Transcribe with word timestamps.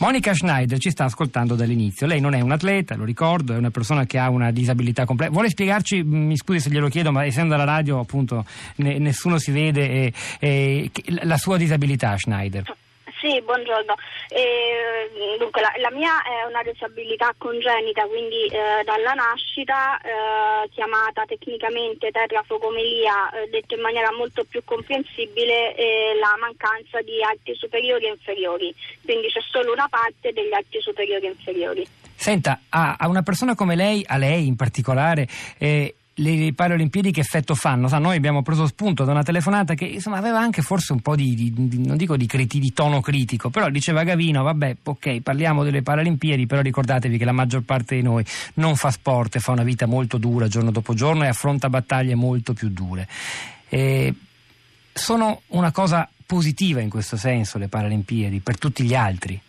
Monica 0.00 0.32
Schneider 0.32 0.78
ci 0.78 0.90
sta 0.90 1.04
ascoltando 1.04 1.56
dall'inizio. 1.56 2.06
Lei 2.06 2.20
non 2.20 2.34
è 2.34 2.40
un 2.40 2.52
atleta, 2.52 2.94
lo 2.94 3.04
ricordo, 3.04 3.54
è 3.54 3.56
una 3.56 3.70
persona 3.70 4.06
che 4.06 4.16
ha 4.18 4.30
una 4.30 4.52
disabilità 4.52 5.04
completa. 5.04 5.32
Vuole 5.32 5.48
spiegarci, 5.48 6.04
mi 6.04 6.36
scusi 6.36 6.60
se 6.60 6.70
glielo 6.70 6.88
chiedo, 6.88 7.10
ma 7.10 7.24
essendo 7.24 7.54
alla 7.54 7.64
radio 7.64 7.98
appunto 7.98 8.44
ne, 8.76 8.98
nessuno 8.98 9.38
si 9.38 9.50
vede, 9.50 9.88
e, 9.88 10.12
e, 10.38 10.90
la 11.22 11.36
sua 11.36 11.56
disabilità, 11.56 12.16
Schneider? 12.16 12.76
Buongiorno. 13.42 13.94
Eh, 14.28 15.36
dunque, 15.38 15.60
la, 15.60 15.72
la, 15.78 15.90
mia 15.90 16.22
è 16.22 16.44
una 16.48 16.62
disabilità 16.62 17.34
congenita, 17.36 18.06
quindi 18.06 18.46
eh, 18.46 18.82
dalla 18.84 19.14
nascita, 19.14 19.98
eh, 20.00 20.68
chiamata 20.70 21.24
tecnicamente 21.26 22.10
tetrafocomelia, 22.10 23.30
eh, 23.30 23.48
detto 23.48 23.74
in 23.74 23.80
maniera 23.80 24.12
molto 24.12 24.44
più 24.44 24.62
comprensibile, 24.64 25.74
la 26.18 26.36
mancanza 26.40 27.00
di 27.02 27.22
arti 27.22 27.54
superiori 27.54 28.06
e 28.06 28.10
inferiori. 28.10 28.74
Quindi 29.04 29.28
c'è 29.28 29.40
solo 29.50 29.72
una 29.72 29.88
parte 29.88 30.32
degli 30.32 30.52
arti 30.52 30.80
superiori 30.80 31.26
e 31.26 31.30
inferiori. 31.30 31.86
Senta, 32.14 32.60
a, 32.68 32.96
a 32.98 33.08
una 33.08 33.22
persona 33.22 33.54
come 33.54 33.76
lei, 33.76 34.04
a 34.06 34.16
lei 34.16 34.46
in 34.46 34.56
particolare, 34.56 35.26
eh, 35.58 35.94
le 36.20 36.52
Paralimpiadi 36.52 37.12
che 37.12 37.20
effetto 37.20 37.54
fanno? 37.54 37.88
Sa, 37.88 37.98
noi 37.98 38.16
abbiamo 38.16 38.42
preso 38.42 38.66
spunto 38.66 39.04
da 39.04 39.12
una 39.12 39.22
telefonata 39.22 39.74
che 39.74 39.84
insomma, 39.84 40.16
aveva 40.16 40.38
anche 40.38 40.62
forse 40.62 40.92
un 40.92 41.00
po' 41.00 41.14
di, 41.14 41.34
di, 41.34 41.52
di 41.54 41.86
non 41.86 41.96
dico 41.96 42.16
di, 42.16 42.26
criti, 42.26 42.58
di, 42.58 42.72
tono 42.72 43.00
critico, 43.00 43.50
però 43.50 43.68
diceva 43.70 44.02
Gavino, 44.02 44.42
vabbè, 44.42 44.76
ok, 44.82 45.20
parliamo 45.20 45.64
delle 45.64 45.82
Paralimpiadi, 45.82 46.46
però 46.46 46.60
ricordatevi 46.60 47.18
che 47.18 47.24
la 47.24 47.32
maggior 47.32 47.62
parte 47.62 47.94
di 47.94 48.02
noi 48.02 48.24
non 48.54 48.76
fa 48.76 48.90
sport 48.90 49.38
fa 49.38 49.52
una 49.52 49.62
vita 49.62 49.86
molto 49.86 50.18
dura 50.18 50.48
giorno 50.48 50.70
dopo 50.70 50.94
giorno 50.94 51.24
e 51.24 51.28
affronta 51.28 51.68
battaglie 51.68 52.14
molto 52.14 52.52
più 52.52 52.68
dure. 52.70 53.08
E 53.68 54.14
sono 54.92 55.42
una 55.48 55.70
cosa 55.70 56.08
positiva 56.26 56.80
in 56.80 56.90
questo 56.90 57.16
senso 57.16 57.58
le 57.58 57.68
Paralimpiadi 57.68 58.40
per 58.40 58.58
tutti 58.58 58.82
gli 58.82 58.94
altri. 58.94 59.40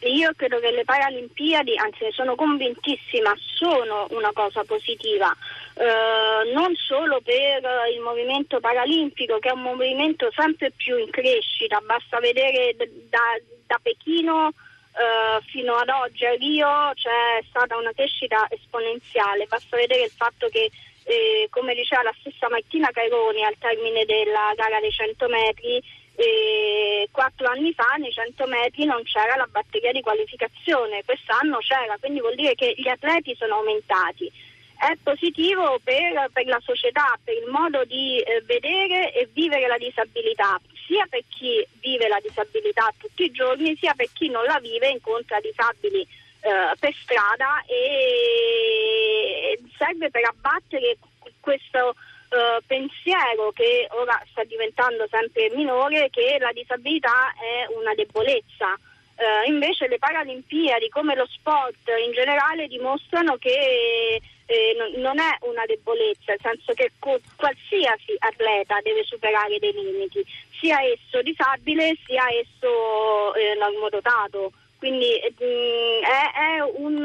Io 0.00 0.30
credo 0.36 0.60
che 0.60 0.70
le 0.70 0.84
Paralimpiadi, 0.84 1.76
anzi 1.76 2.04
ne 2.04 2.12
sono 2.12 2.36
convintissima, 2.36 3.34
sono 3.56 4.06
una 4.10 4.30
cosa 4.32 4.62
positiva, 4.62 5.34
eh, 5.78 6.52
non 6.52 6.74
solo 6.74 7.20
per 7.20 7.62
il 7.94 8.00
movimento 8.00 8.58
paralimpico, 8.58 9.38
che 9.38 9.50
è 9.50 9.52
un 9.52 9.62
movimento 9.62 10.28
sempre 10.34 10.72
più 10.72 10.98
in 10.98 11.10
crescita, 11.10 11.80
basta 11.80 12.18
vedere 12.18 12.74
da, 13.08 13.38
da 13.66 13.78
Pechino 13.80 14.48
eh, 14.48 15.40
fino 15.46 15.74
ad 15.76 15.88
oggi 15.88 16.24
a 16.24 16.34
Rio 16.34 16.90
c'è 16.94 17.44
stata 17.48 17.76
una 17.76 17.92
crescita 17.92 18.46
esponenziale, 18.50 19.46
basta 19.46 19.76
vedere 19.76 20.02
il 20.02 20.10
fatto 20.10 20.48
che 20.48 20.68
eh, 21.04 21.46
come 21.50 21.74
diceva 21.74 22.02
la 22.02 22.14
stessa 22.18 22.48
Martina 22.48 22.90
Caironi 22.90 23.44
al 23.44 23.56
termine 23.58 24.04
della 24.04 24.52
gara 24.56 24.80
dei 24.80 24.90
100 24.90 25.28
metri, 25.28 25.80
e 26.16 27.08
quattro 27.12 27.46
anni 27.46 27.72
fa 27.72 27.94
nei 27.96 28.10
100 28.10 28.44
metri 28.48 28.84
non 28.84 29.04
c'era 29.04 29.36
la 29.36 29.46
batteria 29.48 29.92
di 29.92 30.00
qualificazione, 30.00 31.04
quest'anno 31.04 31.58
c'era, 31.58 31.96
quindi 32.00 32.18
vuol 32.18 32.34
dire 32.34 32.56
che 32.56 32.74
gli 32.76 32.88
atleti 32.88 33.36
sono 33.36 33.54
aumentati. 33.54 34.28
È 34.78 34.96
positivo 35.02 35.80
per, 35.82 36.30
per 36.32 36.46
la 36.46 36.60
società, 36.62 37.18
per 37.24 37.34
il 37.34 37.50
modo 37.50 37.84
di 37.84 38.20
eh, 38.20 38.42
vedere 38.46 39.12
e 39.12 39.28
vivere 39.32 39.66
la 39.66 39.76
disabilità, 39.76 40.60
sia 40.86 41.04
per 41.10 41.22
chi 41.28 41.66
vive 41.80 42.06
la 42.06 42.20
disabilità 42.22 42.92
tutti 42.96 43.24
i 43.24 43.30
giorni, 43.30 43.76
sia 43.76 43.92
per 43.94 44.08
chi 44.12 44.28
non 44.28 44.44
la 44.44 44.60
vive 44.60 44.86
e 44.86 44.92
incontra 44.92 45.40
disabili 45.40 46.00
eh, 46.00 46.74
per 46.78 46.94
strada 46.94 47.62
e 47.66 49.60
serve 49.76 50.10
per 50.10 50.24
abbattere 50.24 50.96
questo 51.40 51.94
eh, 52.30 52.60
pensiero 52.66 53.50
che 53.52 53.88
ora 53.90 54.22
sta 54.30 54.44
diventando 54.44 55.06
sempre 55.10 55.50
minore 55.54 56.10
che 56.10 56.36
la 56.38 56.52
disabilità 56.52 57.32
è 57.32 57.66
una 57.74 57.94
debolezza. 57.94 58.78
Uh, 59.18 59.48
invece 59.50 59.88
le 59.88 59.98
Paralimpiadi, 59.98 60.88
come 60.90 61.16
lo 61.16 61.26
sport 61.26 61.74
in 62.04 62.12
generale, 62.12 62.68
dimostrano 62.68 63.36
che 63.36 64.22
eh, 64.46 64.76
non, 64.96 65.18
è 65.18 65.36
una 65.40 65.66
debolezza, 65.66 66.30
nel 66.32 66.38
senso 66.40 66.72
che 66.72 66.92
co- 67.00 67.20
qualsiasi 67.34 68.14
atleta 68.18 68.78
deve 68.80 69.02
superare 69.02 69.58
dei 69.58 69.72
limiti, 69.72 70.24
sia 70.58 70.80
esso 70.82 71.20
disabile 71.22 71.96
sia 72.06 72.26
esso 72.28 73.34
eh, 73.34 73.54
normodotato. 73.58 74.52
Quindi 74.78 75.10
mh, 75.20 75.44
mm, 75.44 76.02
è, 76.06 76.56
è 76.56 76.60
un, 76.78 77.04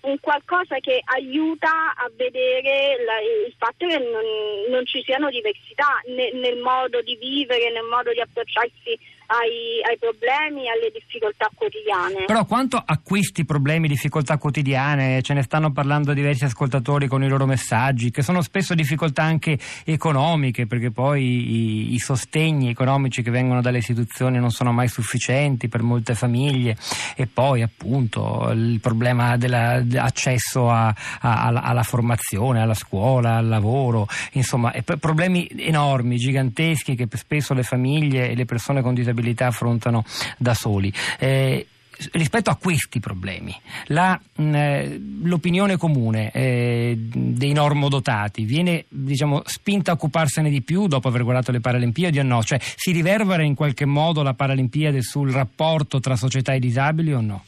un, 0.00 0.16
qualcosa 0.20 0.78
che 0.80 1.00
aiuta 1.04 1.68
a 1.94 2.10
vedere 2.16 2.96
la, 3.04 3.20
il 3.20 3.54
fatto 3.58 3.86
che 3.86 3.98
non, 3.98 4.24
non 4.70 4.86
ci 4.86 5.02
siano 5.04 5.28
diversità 5.28 6.00
ne, 6.06 6.32
nel 6.32 6.58
modo 6.58 7.02
di 7.02 7.16
vivere, 7.16 7.70
nel 7.70 7.84
modo 7.84 8.12
di 8.12 8.20
approcciarsi 8.20 8.98
ai, 9.32 9.80
ai 9.88 9.98
problemi 9.98 10.68
alle 10.68 10.90
difficoltà 10.92 11.50
quotidiane. 11.54 12.24
Però 12.26 12.44
quanto 12.44 12.82
a 12.84 13.00
questi 13.02 13.44
problemi, 13.44 13.88
difficoltà 13.88 14.36
quotidiane, 14.36 15.22
ce 15.22 15.34
ne 15.34 15.42
stanno 15.42 15.72
parlando 15.72 16.12
diversi 16.12 16.44
ascoltatori 16.44 17.08
con 17.08 17.22
i 17.22 17.28
loro 17.28 17.46
messaggi, 17.46 18.10
che 18.10 18.22
sono 18.22 18.42
spesso 18.42 18.74
difficoltà 18.74 19.22
anche 19.22 19.58
economiche, 19.84 20.66
perché 20.66 20.90
poi 20.90 21.22
i, 21.22 21.94
i 21.94 21.98
sostegni 21.98 22.68
economici 22.68 23.22
che 23.22 23.30
vengono 23.30 23.62
dalle 23.62 23.78
istituzioni 23.78 24.38
non 24.38 24.50
sono 24.50 24.72
mai 24.72 24.88
sufficienti 24.88 25.68
per 25.68 25.82
molte 25.82 26.14
famiglie 26.14 26.76
e 27.16 27.26
poi 27.26 27.62
appunto 27.62 28.50
il 28.52 28.80
problema 28.80 29.36
dell'accesso 29.36 30.70
alla, 30.70 30.94
alla, 31.20 31.82
formazione, 31.82 32.60
alla 32.60 32.74
scuola, 32.74 33.36
al 33.36 33.48
lavoro, 33.48 34.06
insomma 34.32 34.72
problemi 34.98 35.48
enormi, 35.56 36.16
giganteschi 36.16 36.94
che 36.94 37.08
spesso 37.12 37.54
le 37.54 37.62
famiglie 37.62 38.30
e 38.30 38.34
le 38.34 38.44
persone 38.44 38.82
con 38.82 38.94
disabilità 38.94 39.46
affrontano 39.46 40.04
da 40.38 40.54
soli. 40.54 40.92
Eh, 41.18 41.66
rispetto 42.12 42.50
a 42.50 42.56
questi 42.56 43.00
problemi, 43.00 43.54
la, 43.86 44.20
mh, 44.36 44.54
eh, 44.54 45.00
l'opinione 45.22 45.76
comune 45.76 46.30
eh, 46.32 46.96
dei 46.96 47.52
normodotati 47.52 48.44
viene 48.44 48.84
diciamo, 48.88 49.42
spinta 49.44 49.92
a 49.92 49.94
occuparsene 49.94 50.50
di 50.50 50.62
più 50.62 50.86
dopo 50.86 51.08
aver 51.08 51.22
guardato 51.22 51.52
le 51.52 51.60
Paralimpiadi 51.60 52.18
o 52.18 52.22
no? 52.22 52.42
Cioè 52.42 52.58
si 52.60 52.92
riverbera 52.92 53.42
in 53.42 53.54
qualche 53.54 53.84
modo 53.84 54.22
la 54.22 54.34
Paralimpiade 54.34 55.02
sul 55.02 55.30
rapporto 55.30 56.00
tra 56.00 56.16
società 56.16 56.52
e 56.52 56.58
disabili 56.58 57.12
o 57.12 57.20
no? 57.20 57.44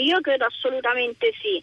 Io 0.00 0.20
credo 0.20 0.46
assolutamente 0.46 1.32
sì. 1.40 1.62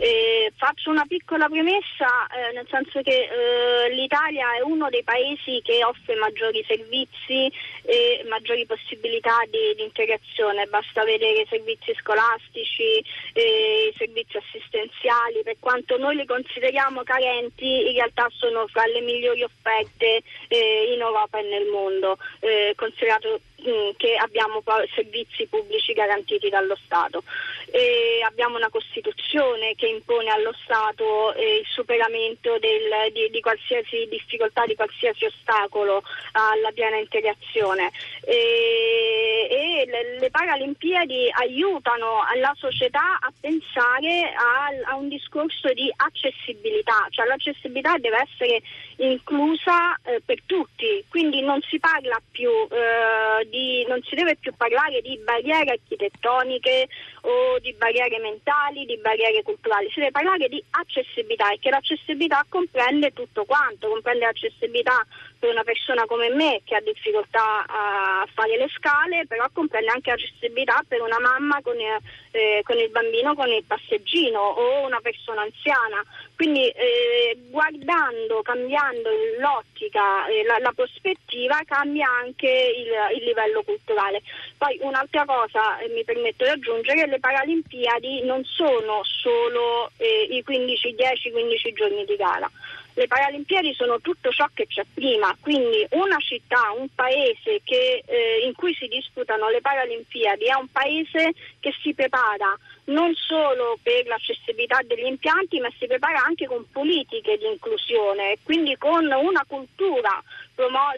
Eh, 0.00 0.52
faccio 0.56 0.90
una 0.90 1.04
piccola 1.06 1.48
premessa, 1.48 2.26
eh, 2.28 2.52
nel 2.52 2.66
senso 2.70 3.00
che 3.02 3.26
eh, 3.26 3.92
l'Italia 3.94 4.54
è 4.56 4.60
uno 4.60 4.88
dei 4.90 5.02
paesi 5.02 5.60
che 5.64 5.82
offre 5.82 6.14
maggiori 6.14 6.64
servizi 6.68 7.50
e 7.82 8.24
maggiori 8.28 8.64
possibilità 8.64 9.40
di, 9.50 9.74
di 9.74 9.82
integrazione, 9.82 10.66
basta 10.66 11.02
vedere 11.02 11.40
i 11.40 11.46
servizi 11.48 11.92
scolastici, 11.98 13.02
i 13.02 13.94
servizi 13.96 14.36
assistenziali, 14.36 15.42
per 15.42 15.56
quanto 15.58 15.98
noi 15.98 16.14
li 16.14 16.26
consideriamo 16.26 17.02
carenti, 17.02 17.88
in 17.88 17.94
realtà 17.94 18.28
sono 18.30 18.68
fra 18.68 18.86
le 18.86 19.00
migliori 19.00 19.42
offerte 19.42 20.22
eh, 20.46 20.92
in 20.94 21.00
Europa 21.00 21.38
e 21.38 21.42
nel 21.42 21.66
mondo, 21.66 22.18
eh, 22.38 22.72
considerato 22.76 23.40
Mm, 23.60 23.90
che 23.96 24.14
abbiamo 24.14 24.62
servizi 24.94 25.44
pubblici 25.48 25.92
garantiti 25.92 26.48
dallo 26.48 26.76
Stato. 26.84 27.24
E 27.70 28.22
abbiamo 28.24 28.56
una 28.56 28.70
Costituzione 28.70 29.74
che 29.74 29.86
impone 29.86 30.30
allo 30.30 30.52
Stato 30.64 31.34
eh, 31.34 31.58
il 31.58 31.66
superamento 31.66 32.58
del, 32.58 33.12
di, 33.12 33.28
di, 33.30 33.40
qualsiasi 33.40 34.06
difficoltà, 34.08 34.64
di 34.66 34.74
qualsiasi 34.74 35.26
ostacolo 35.26 36.02
alla 36.32 36.70
piena 36.72 36.96
integrazione. 36.96 37.90
E, 38.24 39.37
le, 39.86 40.18
le, 40.18 40.30
Paralimpiadi 40.30 41.30
aiutano 41.30 42.22
la 42.40 42.52
società 42.56 43.18
a 43.20 43.32
pensare 43.40 44.32
a, 44.34 44.92
a 44.92 44.96
un 44.96 45.08
discorso 45.08 45.72
di 45.72 45.92
accessibilità, 45.96 47.06
cioè 47.10 47.26
l'accessibilità 47.26 47.96
deve 47.98 48.26
essere 48.28 48.62
inclusa 48.96 49.94
eh, 50.04 50.20
per 50.24 50.42
tutti, 50.46 51.04
quindi 51.08 51.40
non 51.40 51.60
si 51.62 51.78
parla 51.78 52.20
più 52.30 52.50
eh, 52.50 53.46
di, 53.48 53.84
non 53.88 54.00
si 54.02 54.14
deve 54.14 54.36
più 54.36 54.52
parlare 54.56 55.00
di 55.00 55.18
barriere 55.24 55.72
architettoniche 55.72 56.88
o 57.22 57.58
di 57.60 57.72
barriere 57.74 58.18
mentali, 58.18 58.86
di 58.86 58.98
barriere 58.98 59.42
culturali, 59.42 59.90
si 59.90 60.00
deve 60.00 60.10
parlare 60.12 60.48
di 60.48 60.62
accessibilità 60.70 61.50
e 61.50 61.58
che 61.58 61.70
l'accessibilità 61.70 62.44
comprende 62.48 63.12
tutto 63.12 63.44
quanto, 63.44 63.88
comprende 63.88 64.24
l'accessibilità 64.24 65.04
per 65.38 65.50
una 65.50 65.62
persona 65.62 66.04
come 66.06 66.30
me 66.30 66.60
che 66.64 66.74
ha 66.74 66.80
difficoltà 66.80 67.64
a 67.66 68.26
fare 68.32 68.56
le 68.56 68.68
scale, 68.74 69.26
però 69.26 69.46
comprende 69.52 69.90
anche 69.90 70.10
l'accessibilità 70.10 70.82
per 70.86 71.00
una 71.00 71.18
mamma 71.20 71.60
con, 71.62 71.76
eh, 71.78 72.62
con 72.64 72.76
il 72.76 72.90
bambino 72.90 73.34
con 73.34 73.48
il 73.48 73.64
passeggino 73.64 74.40
o 74.40 74.86
una 74.86 75.00
persona 75.00 75.42
anziana. 75.42 76.02
Quindi 76.34 76.68
eh, 76.68 77.36
guardando, 77.50 78.42
cambiando 78.42 79.10
l'ottica, 79.38 80.26
eh, 80.26 80.44
la, 80.44 80.58
la, 80.58 80.72
prospettiva, 80.72 81.60
cambia 81.66 82.08
anche 82.08 82.48
il, 82.48 83.18
il, 83.18 83.24
livello 83.24 83.62
culturale. 83.62 84.22
Poi 84.56 84.78
un'altra 84.82 85.24
cosa, 85.24 85.78
eh, 85.78 85.88
mi 85.88 86.04
permetto 86.04 86.44
di 86.44 86.50
aggiungere, 86.50 87.06
le 87.06 87.18
Paralimpiadi 87.18 88.24
non 88.24 88.44
sono 88.44 89.02
solo 89.02 89.90
eh, 89.96 90.28
i 90.30 90.42
15, 90.42 90.94
10-15 90.94 91.72
giorni 91.74 92.04
di 92.04 92.16
gara 92.16 92.50
le 92.98 93.06
Paralimpiadi 93.06 93.72
sono 93.74 94.00
tutto 94.00 94.30
ciò 94.30 94.48
che 94.52 94.66
c'è 94.66 94.84
prima, 94.92 95.27
quindi 95.40 95.86
una 95.90 96.18
città, 96.18 96.72
un 96.76 96.88
paese 96.94 97.60
che, 97.64 98.02
eh, 98.04 98.46
in 98.46 98.52
cui 98.54 98.74
si 98.74 98.86
disputano 98.86 99.48
le 99.48 99.60
Paralimpiadi 99.60 100.46
è 100.46 100.54
un 100.54 100.68
paese 100.70 101.32
che 101.60 101.72
si 101.82 101.94
prepara 101.94 102.56
non 102.84 103.12
solo 103.14 103.78
per 103.82 104.06
l'accessibilità 104.06 104.80
degli 104.84 105.06
impianti, 105.06 105.60
ma 105.60 105.68
si 105.78 105.86
prepara 105.86 106.22
anche 106.24 106.46
con 106.46 106.64
politiche 106.70 107.36
di 107.36 107.46
inclusione, 107.46 108.38
quindi 108.42 108.76
con 108.76 109.04
una 109.04 109.44
cultura 109.46 110.22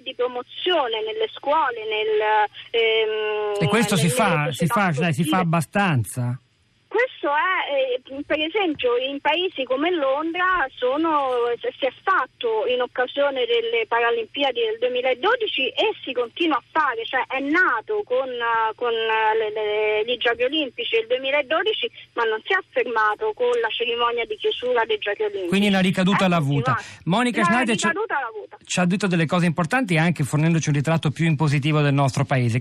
di 0.02 0.14
promozione 0.14 1.02
nelle 1.02 1.28
scuole. 1.32 1.84
Nel, 1.84 2.48
ehm, 2.70 3.54
e 3.60 3.68
questo 3.68 3.96
si 3.96 4.08
fa, 4.08 4.50
si, 4.52 4.66
fa, 4.66 4.92
cioè, 4.92 5.12
si 5.12 5.24
fa 5.24 5.38
abbastanza? 5.38 6.38
Questo 6.90 7.30
è, 7.30 7.70
eh, 7.70 8.24
per 8.26 8.40
esempio, 8.40 8.96
in 8.98 9.20
paesi 9.20 9.62
come 9.62 9.94
Londra 9.94 10.66
sono, 10.74 11.46
si 11.54 11.86
è 11.86 11.92
fatto 12.02 12.66
in 12.66 12.82
occasione 12.82 13.46
delle 13.46 13.86
Paralimpiadi 13.86 14.58
del 14.58 14.90
2012 14.90 15.68
e 15.70 15.94
si 16.02 16.10
continua 16.10 16.56
a 16.56 16.64
fare, 16.66 17.06
cioè 17.06 17.22
è 17.30 17.38
nato 17.38 18.02
con, 18.02 18.26
con 18.74 18.90
le, 18.90 19.54
le, 19.54 20.02
gli 20.02 20.16
Giochi 20.18 20.42
Olimpici 20.42 20.98
del 20.98 21.06
2012 21.06 22.10
ma 22.14 22.24
non 22.24 22.42
si 22.42 22.58
è 22.58 22.60
fermato 22.74 23.30
con 23.38 23.54
la 23.62 23.70
cerimonia 23.70 24.26
di 24.26 24.34
chiusura 24.34 24.82
dei 24.82 24.98
Giochi 24.98 25.22
Olimpici. 25.22 25.46
Quindi 25.46 25.68
una 25.68 25.78
ricaduta 25.78 26.26
l'ha 26.26 26.42
avuta. 26.42 26.74
Monica 27.04 27.44
Schneider 27.44 27.76
ci, 27.76 27.86
ci 28.66 28.80
ha 28.80 28.84
detto 28.84 29.06
delle 29.06 29.26
cose 29.26 29.46
importanti 29.46 29.96
anche 29.96 30.24
fornendoci 30.24 30.70
un 30.70 30.74
ritratto 30.74 31.12
più 31.12 31.26
in 31.26 31.36
positivo 31.36 31.82
del 31.82 31.94
nostro 31.94 32.24
paese. 32.24 32.58